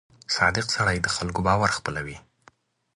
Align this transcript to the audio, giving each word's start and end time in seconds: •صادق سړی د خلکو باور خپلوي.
•صادق 0.35 0.65
سړی 0.75 0.97
د 1.01 1.07
خلکو 1.15 1.39
باور 1.47 1.69
خپلوي. 1.77 2.17